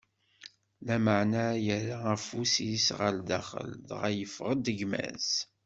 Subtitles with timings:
[0.85, 5.29] Lameɛna yerra afus-is ɣer daxel, dɣa yeffeɣ-d gma-s.